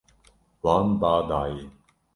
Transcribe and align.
Wan 0.63 0.87
ba 1.01 1.11
daye. 1.29 1.63